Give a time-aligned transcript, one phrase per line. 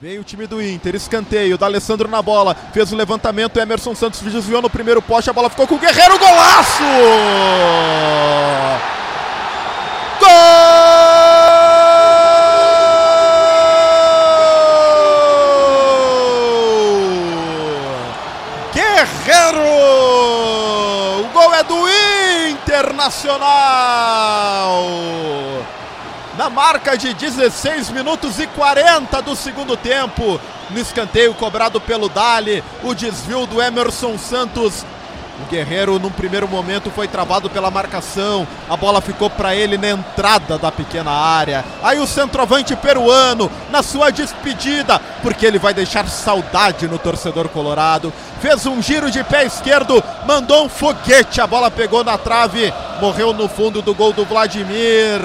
[0.00, 4.22] Vem o time do Inter, escanteio, da Alessandro na bola, fez o levantamento, Emerson Santos
[4.22, 6.82] desviou no primeiro poste, a bola ficou com o Guerreiro, golaço!
[10.18, 10.30] Gol!
[18.72, 19.66] Guerreiro!
[21.20, 21.86] O gol é do
[22.48, 23.50] Internacional!
[26.40, 30.40] Na marca de 16 minutos e 40 do segundo tempo.
[30.70, 34.86] No escanteio cobrado pelo Dali, o desvio do Emerson Santos.
[35.42, 38.48] O Guerreiro, num primeiro momento, foi travado pela marcação.
[38.70, 41.62] A bola ficou para ele na entrada da pequena área.
[41.82, 48.10] Aí o centroavante peruano, na sua despedida, porque ele vai deixar saudade no torcedor colorado.
[48.40, 51.38] Fez um giro de pé esquerdo, mandou um foguete.
[51.38, 55.20] A bola pegou na trave, morreu no fundo do gol do Vladimir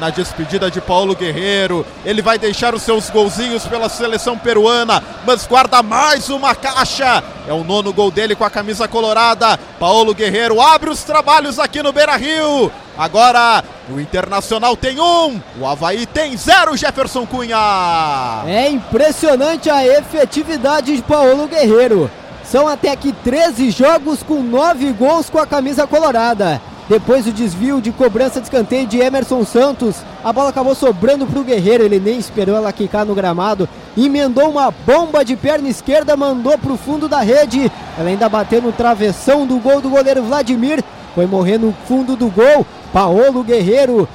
[0.00, 1.84] na despedida de Paulo Guerreiro.
[2.04, 7.22] Ele vai deixar os seus golzinhos pela seleção peruana, mas guarda mais uma caixa.
[7.46, 9.58] É o nono gol dele com a camisa colorada.
[9.78, 12.70] Paulo Guerreiro abre os trabalhos aqui no Beira Rio.
[12.96, 18.42] Agora o Internacional tem um, o Havaí tem zero, Jefferson Cunha.
[18.46, 22.10] É impressionante a efetividade de Paulo Guerreiro.
[22.44, 26.60] São até aqui 13 jogos com 9 gols com a camisa colorada.
[26.88, 29.96] Depois o desvio de cobrança de escanteio de Emerson Santos.
[30.24, 31.84] A bola acabou sobrando para o Guerreiro.
[31.84, 33.68] Ele nem esperou ela quicar no gramado.
[33.96, 37.70] Emendou uma bomba de perna esquerda, mandou para o fundo da rede.
[37.98, 40.82] Ela ainda bateu no travessão do gol do goleiro Vladimir.
[41.14, 42.66] Foi morrer no fundo do gol.
[42.90, 44.08] Paolo Guerreiro,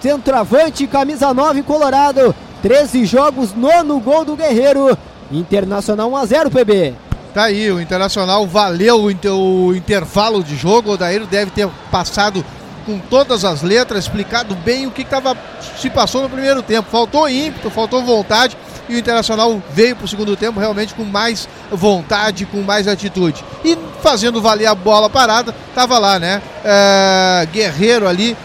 [0.00, 2.34] centroavante, camisa 9 Colorado.
[2.60, 4.96] 13 jogos, nono gol do Guerreiro.
[5.32, 7.09] Internacional 1 a 0 PB.
[7.32, 10.90] Tá aí, o Internacional valeu o intervalo de jogo.
[10.90, 12.44] O Odair deve ter passado
[12.84, 15.36] com todas as letras, explicado bem o que tava,
[15.78, 16.90] se passou no primeiro tempo.
[16.90, 18.56] Faltou ímpeto, faltou vontade
[18.88, 23.44] e o Internacional veio para o segundo tempo realmente com mais vontade, com mais atitude.
[23.64, 26.42] E fazendo valer a bola parada, tava lá, né?
[26.64, 28.36] É, Guerreiro ali,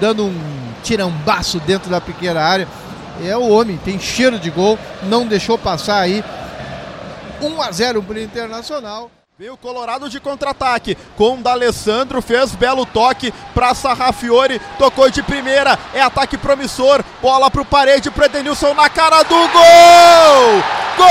[0.00, 0.40] dando um
[0.82, 2.66] tirambaço dentro da pequena área.
[3.22, 6.24] É o homem, tem cheiro de gol, não deixou passar aí
[7.40, 9.10] 1 a 0 para o Internacional.
[9.38, 15.22] Veio o Colorado de contra-ataque com o D'Alessandro, fez belo toque para Sarrafiore, tocou de
[15.22, 20.62] primeira, é ataque promissor, bola para o parede, para Edenilson na cara do gol!
[20.96, 21.06] Gol!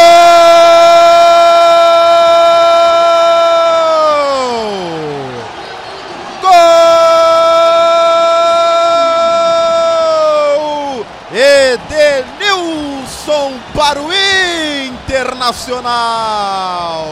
[6.42, 6.66] Gol!
[11.76, 14.12] Edenilson para o
[15.16, 17.08] Internacional.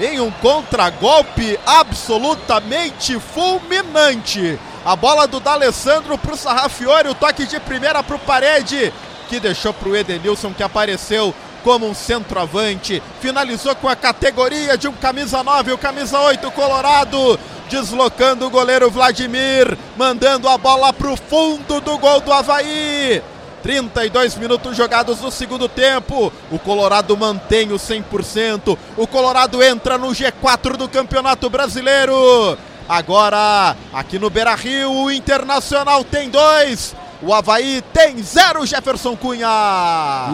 [0.00, 4.58] Em um contragolpe absolutamente fulminante.
[4.84, 8.92] A bola do D'Alessandro para o Sarrafiore, o toque de primeira para o Parede,
[9.28, 13.00] que deixou para o Edenilson, que apareceu como um centroavante.
[13.20, 17.38] Finalizou com a categoria de um camisa 9, o camisa 8 Colorado.
[17.70, 23.22] Deslocando o goleiro Vladimir, mandando a bola para o fundo do gol do Havaí.
[23.64, 26.30] 32 minutos jogados no segundo tempo.
[26.50, 28.76] O Colorado mantém o 100%.
[28.94, 32.58] O Colorado entra no G4 do Campeonato Brasileiro.
[32.86, 36.94] Agora, aqui no Beira Rio, o Internacional tem dois.
[37.26, 39.48] O Havaí tem zero, Jefferson Cunha.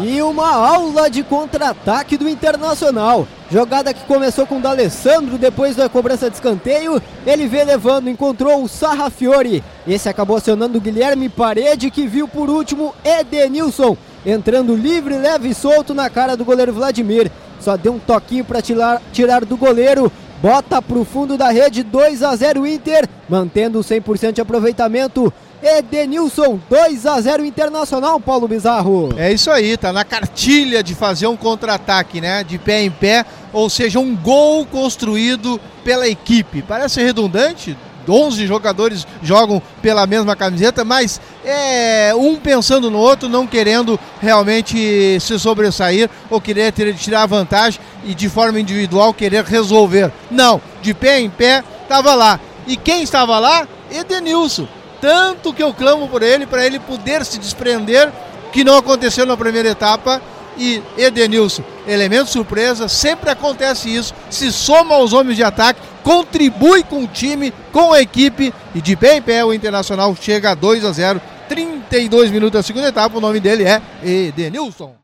[0.02, 3.28] E uma aula de contra-ataque do Internacional.
[3.48, 7.00] Jogada que começou com o D'Alessandro depois da cobrança de escanteio.
[7.24, 9.62] Ele veio levando, encontrou o Sarrafiore.
[9.86, 13.96] Esse acabou acionando o Guilherme Parede, que viu por último Edenilson.
[14.26, 17.30] Entrando livre, leve e solto na cara do goleiro Vladimir.
[17.60, 20.10] Só deu um toquinho para tirar, tirar do goleiro.
[20.42, 25.30] Bota para o fundo da rede, 2 a 0 Inter, mantendo 100% de aproveitamento.
[25.62, 29.10] Edenilson, 2 a 0 Internacional, Paulo Bizarro.
[29.18, 32.42] É isso aí, tá na cartilha de fazer um contra-ataque, né?
[32.42, 36.62] De pé em pé, ou seja, um gol construído pela equipe.
[36.62, 37.76] Parece redundante,
[38.08, 45.18] 11 jogadores jogam pela mesma camiseta, mas é um pensando no outro, não querendo realmente
[45.20, 50.12] se sobressair ou querer tirar vantagem e de forma individual querer resolver.
[50.30, 52.40] Não, de pé em pé, estava lá.
[52.66, 53.66] E quem estava lá?
[53.90, 54.66] Edenilson
[55.00, 58.12] tanto que eu clamo por ele, para ele poder se desprender,
[58.52, 60.20] que não aconteceu na primeira etapa.
[60.58, 67.04] E Edenilson, elemento surpresa, sempre acontece isso, se soma aos homens de ataque, contribui com
[67.04, 68.52] o time, com a equipe.
[68.74, 72.62] E de pé em pé o Internacional chega a 2 a 0, 32 minutos da
[72.62, 74.94] segunda etapa, o nome dele é Edenilson.